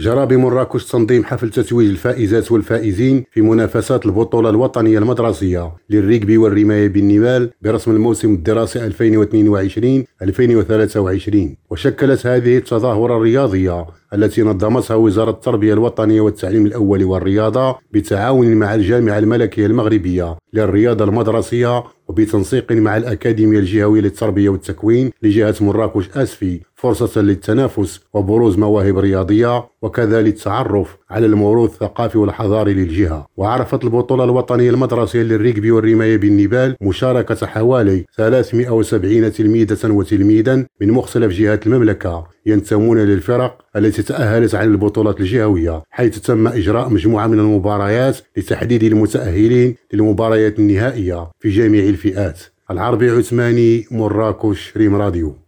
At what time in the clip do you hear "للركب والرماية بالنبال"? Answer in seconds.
5.90-7.50, 35.22-36.76